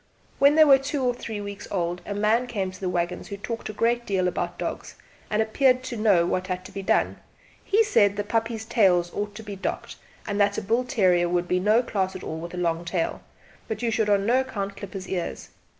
When 0.39 0.55
they 0.55 0.63
were 0.65 0.79
two 0.79 1.03
or 1.03 1.13
three 1.13 1.39
weeks 1.41 1.67
old 1.69 2.01
a 2.07 2.15
man 2.15 2.47
came 2.47 2.71
to 2.71 2.79
the 2.79 2.89
waggons 2.89 3.27
who 3.27 3.37
talked 3.37 3.69
a 3.69 3.71
great 3.71 4.03
deal 4.03 4.27
about 4.27 4.57
dogs, 4.57 4.95
and 5.29 5.43
appeared 5.43 5.83
to 5.83 5.95
know 5.95 6.25
what 6.25 6.47
had 6.47 6.65
to 6.65 6.71
be 6.71 6.81
done. 6.81 7.17
He 7.63 7.83
said 7.83 8.13
that 8.15 8.23
the 8.23 8.27
puppies' 8.27 8.65
tails 8.65 9.13
ought 9.13 9.35
to 9.35 9.43
be 9.43 9.55
docked, 9.55 9.97
and 10.25 10.41
that 10.41 10.57
a 10.57 10.61
bull 10.63 10.85
terrier 10.85 11.29
would 11.29 11.47
be 11.47 11.59
no 11.59 11.83
class 11.83 12.15
at 12.15 12.23
all 12.23 12.39
with 12.39 12.55
a 12.55 12.57
long 12.57 12.83
tail, 12.83 13.21
but 13.67 13.83
you 13.83 13.91
should 13.91 14.09
on 14.09 14.25
no 14.25 14.39
account 14.41 14.75
clip 14.75 14.93
his 14.93 15.07
ears. 15.07 15.49